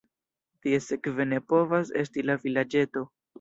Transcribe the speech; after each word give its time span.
Tie 0.63 0.79
sekve 0.85 1.27
ne 1.33 1.39
povas 1.51 1.93
esti 2.05 2.25
la 2.31 2.39
vilaĝeto. 2.47 3.07